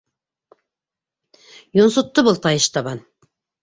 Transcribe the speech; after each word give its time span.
Йонсотто 1.77 2.19
был 2.25 2.43
тайыштабан. 2.43 3.09